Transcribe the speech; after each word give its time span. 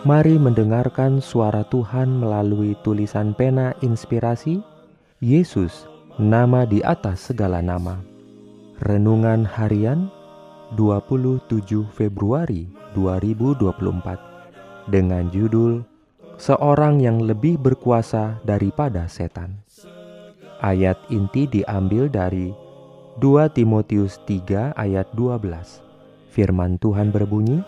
Mari 0.00 0.40
mendengarkan 0.40 1.20
suara 1.20 1.60
Tuhan 1.68 2.24
melalui 2.24 2.72
tulisan 2.80 3.36
pena 3.36 3.76
inspirasi 3.84 4.64
Yesus, 5.20 5.84
nama 6.16 6.64
di 6.64 6.80
atas 6.80 7.28
segala 7.28 7.60
nama. 7.60 8.00
Renungan 8.80 9.44
harian 9.44 10.08
27 10.72 11.84
Februari 11.92 12.64
2024 12.96 14.88
dengan 14.88 15.28
judul 15.28 15.84
Seorang 16.40 17.04
yang 17.04 17.20
lebih 17.20 17.60
berkuasa 17.60 18.40
daripada 18.48 19.04
setan. 19.04 19.60
Ayat 20.64 20.96
inti 21.12 21.44
diambil 21.44 22.08
dari 22.08 22.56
2 23.20 23.52
Timotius 23.52 24.16
3 24.24 24.72
ayat 24.80 25.12
12. 25.12 25.84
Firman 26.32 26.80
Tuhan 26.80 27.12
berbunyi, 27.12 27.60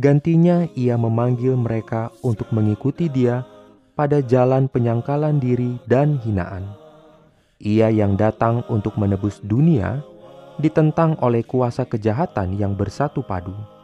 Gantinya 0.00 0.64
ia 0.72 0.96
memanggil 0.96 1.60
mereka 1.60 2.08
untuk 2.24 2.48
mengikuti 2.56 3.12
dia 3.12 3.44
pada 3.92 4.24
jalan 4.24 4.64
penyangkalan 4.64 5.36
diri 5.36 5.76
dan 5.84 6.16
hinaan. 6.24 6.72
Ia 7.60 7.92
yang 7.92 8.16
datang 8.16 8.64
untuk 8.72 8.96
menebus 8.96 9.44
dunia 9.44 10.00
ditentang 10.56 11.20
oleh 11.20 11.44
kuasa 11.44 11.84
kejahatan 11.84 12.56
yang 12.56 12.72
bersatu 12.72 13.20
padu. 13.20 13.81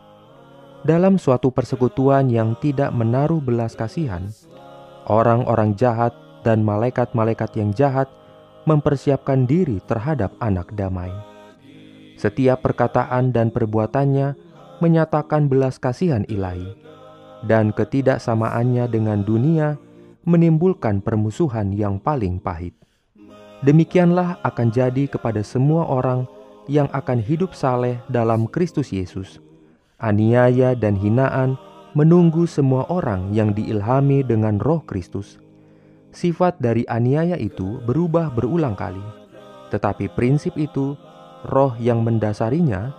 Dalam 0.86 1.18
suatu 1.18 1.50
persekutuan 1.50 2.30
yang 2.30 2.54
tidak 2.62 2.94
menaruh 2.94 3.42
belas 3.42 3.74
kasihan, 3.74 4.30
orang-orang 5.10 5.74
jahat 5.74 6.14
dan 6.46 6.62
malaikat-malaikat 6.62 7.50
yang 7.58 7.74
jahat 7.74 8.06
mempersiapkan 8.62 9.42
diri 9.42 9.82
terhadap 9.90 10.30
anak 10.38 10.70
damai. 10.78 11.10
Setiap 12.14 12.62
perkataan 12.62 13.34
dan 13.34 13.50
perbuatannya 13.50 14.38
menyatakan 14.78 15.50
belas 15.50 15.82
kasihan 15.82 16.22
ilahi, 16.30 16.78
dan 17.42 17.74
ketidaksamaannya 17.74 18.86
dengan 18.86 19.26
dunia 19.26 19.74
menimbulkan 20.22 21.02
permusuhan 21.02 21.74
yang 21.74 21.98
paling 21.98 22.38
pahit. 22.38 22.78
Demikianlah 23.66 24.38
akan 24.46 24.70
jadi 24.70 25.10
kepada 25.10 25.42
semua 25.42 25.90
orang 25.90 26.30
yang 26.70 26.86
akan 26.94 27.18
hidup 27.18 27.50
saleh 27.50 27.98
dalam 28.06 28.46
Kristus 28.46 28.94
Yesus 28.94 29.42
aniaya 29.98 30.78
dan 30.78 30.94
hinaan 30.94 31.58
menunggu 31.98 32.46
semua 32.46 32.86
orang 32.86 33.34
yang 33.34 33.50
diilhami 33.50 34.22
dengan 34.22 34.62
Roh 34.62 34.82
Kristus. 34.86 35.42
Sifat 36.14 36.56
dari 36.62 36.86
aniaya 36.88 37.36
itu 37.36 37.82
berubah 37.84 38.32
berulang 38.32 38.78
kali, 38.78 39.02
tetapi 39.68 40.08
prinsip 40.16 40.56
itu, 40.56 40.96
roh 41.44 41.76
yang 41.76 42.00
mendasarinya, 42.00 42.94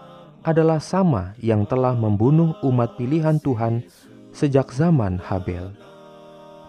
adalah 0.46 0.80
sama 0.80 1.36
yang 1.42 1.68
telah 1.68 1.98
membunuh 1.98 2.56
umat 2.64 2.96
pilihan 2.96 3.42
Tuhan 3.42 3.84
sejak 4.32 4.72
zaman 4.72 5.20
Habel. 5.20 5.74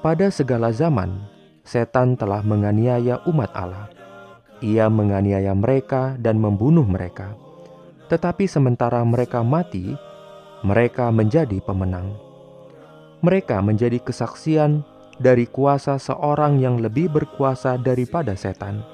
Pada 0.01 0.33
segala 0.33 0.73
zaman, 0.73 1.29
setan 1.63 2.17
telah 2.17 2.41
menganiaya 2.41 3.21
umat 3.29 3.53
Allah. 3.53 3.93
Ia 4.65 4.89
menganiaya 4.89 5.53
mereka 5.53 6.17
dan 6.17 6.41
membunuh 6.41 6.85
mereka. 6.85 7.37
Tetapi 8.09 8.49
sementara 8.49 9.01
mereka 9.05 9.45
mati, 9.45 9.95
mereka 10.61 11.09
menjadi 11.09 11.57
pemenang. 11.65 12.13
Mereka 13.25 13.65
menjadi 13.65 14.01
kesaksian 14.01 14.85
dari 15.21 15.49
kuasa 15.49 15.97
seorang 15.97 16.61
yang 16.61 16.81
lebih 16.81 17.13
berkuasa 17.13 17.81
daripada 17.81 18.37
setan. 18.37 18.85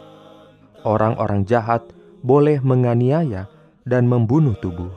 Orang-orang 0.87 1.43
jahat 1.47 1.83
boleh 2.23 2.63
menganiaya 2.63 3.51
dan 3.87 4.07
membunuh 4.07 4.55
tubuh, 4.59 4.91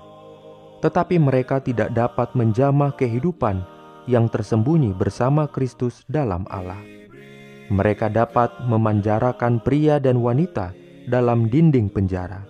tetapi 0.81 1.17
mereka 1.17 1.61
tidak 1.61 1.93
dapat 1.93 2.33
menjamah 2.37 2.93
kehidupan 2.97 3.61
yang 4.09 4.29
tersembunyi 4.29 4.93
bersama 4.93 5.45
Kristus 5.49 6.05
dalam 6.09 6.45
Allah. 6.49 6.81
Mereka 7.69 8.09
dapat 8.09 8.49
memanjarakan 8.65 9.61
pria 9.61 10.01
dan 10.01 10.21
wanita 10.21 10.73
dalam 11.05 11.49
dinding 11.49 11.89
penjara, 11.93 12.41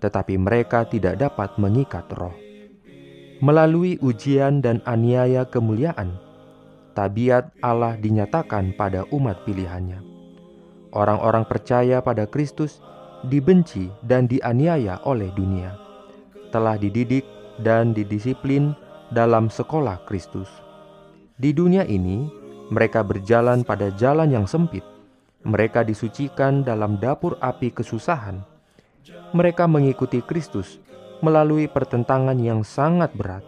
tetapi 0.00 0.40
mereka 0.40 0.88
tidak 0.88 1.20
dapat 1.20 1.52
mengikat 1.60 2.08
roh 2.16 2.47
melalui 3.38 3.98
ujian 4.02 4.58
dan 4.58 4.82
aniaya 4.82 5.46
kemuliaan, 5.46 6.18
tabiat 6.98 7.54
Allah 7.62 7.94
dinyatakan 7.94 8.74
pada 8.74 9.06
umat 9.14 9.46
pilihannya. 9.46 10.02
Orang-orang 10.90 11.46
percaya 11.46 12.02
pada 12.02 12.26
Kristus 12.26 12.82
dibenci 13.26 13.92
dan 14.02 14.26
dianiaya 14.26 14.98
oleh 15.06 15.30
dunia, 15.36 15.78
telah 16.50 16.74
dididik 16.74 17.22
dan 17.62 17.94
didisiplin 17.94 18.74
dalam 19.14 19.46
sekolah 19.52 20.02
Kristus. 20.08 20.48
Di 21.38 21.54
dunia 21.54 21.86
ini, 21.86 22.26
mereka 22.74 23.06
berjalan 23.06 23.62
pada 23.62 23.94
jalan 23.94 24.34
yang 24.34 24.46
sempit. 24.50 24.82
Mereka 25.46 25.86
disucikan 25.86 26.66
dalam 26.66 26.98
dapur 26.98 27.38
api 27.38 27.70
kesusahan. 27.70 28.42
Mereka 29.30 29.70
mengikuti 29.70 30.18
Kristus 30.18 30.82
melalui 31.20 31.66
pertentangan 31.66 32.36
yang 32.38 32.62
sangat 32.62 33.10
berat. 33.14 33.44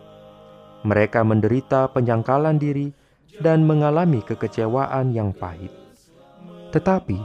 Mereka 0.83 1.23
menderita 1.23 1.93
penyangkalan 1.93 2.57
diri 2.57 2.91
dan 3.39 3.65
mengalami 3.65 4.25
kekecewaan 4.25 5.13
yang 5.13 5.31
pahit. 5.37 5.73
Tetapi 6.71 7.19